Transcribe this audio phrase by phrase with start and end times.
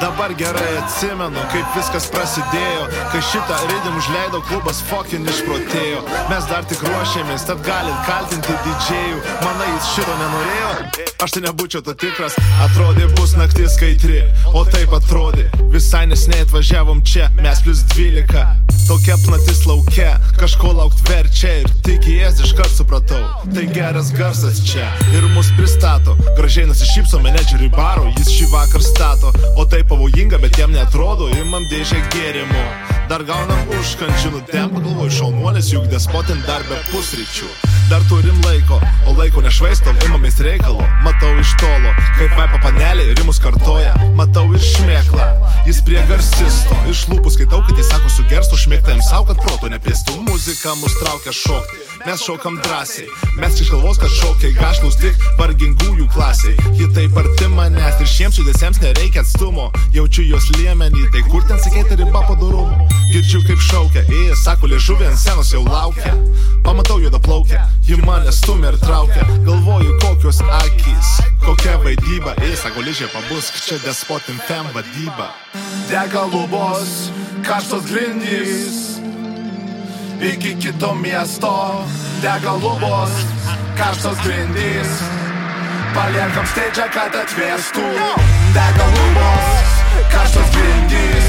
[0.00, 6.02] Dabar gerai atsimenu, kaip viskas prasidėjo Kai šitą raidim užleido klubas fucking išprotėjo.
[6.30, 9.22] Mes dar tik ruošėmės, tad galit kaltinti didžėjų.
[9.44, 10.72] Manai, jis šito nenorėjo?
[11.24, 12.36] Aš tai nebūčiau to tikras.
[12.66, 14.20] Atrodė bus naktis skaitri,
[14.52, 15.48] o taip atrodė.
[15.72, 22.04] Visai nesnei atvažiavom čia, mes plus 12 Tokia platis laukia, kažko laukt verčia Ir tik
[22.06, 23.18] jas iškart supratau,
[23.50, 29.32] tai geras garsas čia Ir mus pristato, gražiai nusišypso menedžeriui baro Jis šį vakar stato,
[29.58, 32.64] o tai pavojinga, bet jam netrodo Imam dėžę gėrimų,
[33.10, 37.48] dar gaunam užkančių Nutem pagalvoju šaunuolis, juk despotin dar be pusryčių.
[37.90, 40.82] Dar turim laiko, o laiko nešvaistom, imamės reikalo.
[41.04, 43.94] Matau iš tolo, kaip vaipa panelė, rimus kartoja.
[44.18, 45.28] Matau ir šmėklą,
[45.68, 49.70] jis prie garsisto Iš lūpų skaitau, kad jis sako sugerstų šmėgtą jam savo, kad proto
[49.72, 50.20] nepėstų.
[50.28, 53.08] Muzika mus traukia šokti, mes šokam drąsiai.
[53.40, 56.54] Mes iš galvos, kad šokiai gašlus tik vargingųjų klasiai.
[56.78, 59.72] Ji taip arti manęs ir šiems judesiems nereikia atstumo.
[59.96, 65.06] Jaučiu jos liemenį, tai kur ten sakėti riba padarumo Girdžiu kaip šaukia, ėjęs sako liežuvė
[65.08, 66.10] ant senos jau laukia.
[66.66, 69.22] Pamatau juodą plaukę, ji mane stumia ir traukia.
[69.46, 71.12] Galvoju kokios akys,
[71.44, 72.34] kokia vaidyba.
[72.42, 75.30] Ėjęs sako ližė pabusk, čia despotin fem vadyba.
[75.86, 76.75] Dega lubos,
[77.46, 79.00] karštos grindys.
[80.20, 81.84] Iki kito miesto
[82.22, 83.12] Dega lubos,
[83.76, 84.88] karštos grindys.
[85.94, 87.84] Paliekam steidžią, kad atvėstų.
[88.56, 89.74] Dega lubos,
[90.12, 91.28] karštos grindys.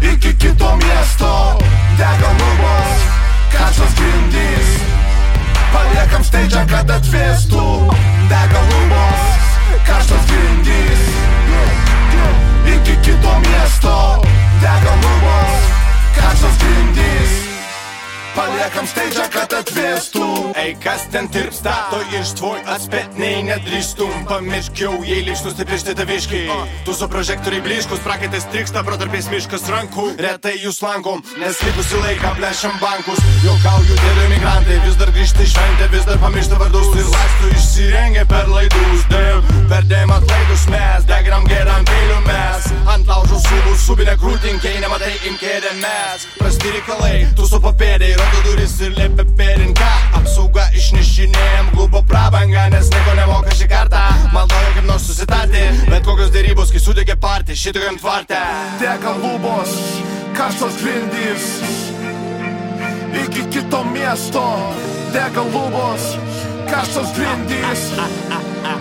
[0.00, 1.32] Iki kito miesto
[2.00, 3.06] Dega lubos,
[3.52, 4.74] karštos grindys.
[5.72, 7.64] Paliekam steidžią, kad atvėstų.
[8.32, 9.24] Dega lubos,
[9.86, 11.08] karštos grindys.
[12.68, 13.67] Iki kito miesto
[20.68, 24.10] Ej, kas ten tirpsta, to iš tvoj atspėtniai nedrįstum.
[24.28, 26.42] Pamirškiau, jei liksnus tai prieš taviškai
[26.84, 30.04] Tu su prožektoriai bliškus, prakaitas triksta, protarpės miškas rankų.
[30.20, 33.22] Retai jūs lankom, nes likusi laiką plešam bankus.
[33.46, 38.26] Jokauju, dėl imigrantai vis dar grįžta į šventę Vis dar pamiršta vardus ir laksto išsirengę
[38.28, 39.08] per laidus.
[39.08, 40.87] Dėm, per dėm atlaidus mes,
[43.88, 46.24] subinę krūtinkiai, nematai imkėdė mes.
[46.36, 49.88] Prasti reikalai, tu su papėdė, rodo duris ir liepia pėrinką
[50.18, 54.02] Apsauga išnešinėjam klubo prabangą, nes nieko nemoka šį kartą.
[54.34, 58.42] Maldoja kaip nors susitarti, bet kokios dėrybos, kai sudegė partį, šitokiam tvarte
[58.82, 59.72] Dega lubos,
[60.36, 61.48] karštos grindys.
[63.24, 64.44] Iki kito miesto.
[65.14, 66.12] Dega lubos,
[66.68, 67.88] karštos grindys.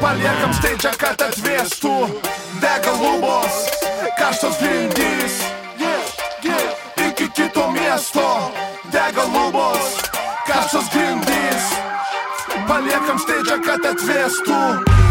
[0.00, 1.98] Paliekam steidžią, kad atvėstų
[2.64, 3.73] Dega lubos,
[4.18, 5.34] karštos grindys
[7.08, 8.52] Iki kito miesto
[8.92, 10.00] Dega lubos,
[10.46, 11.70] karštos grindys
[12.68, 15.03] Paliekam steidžią, kad atvėstų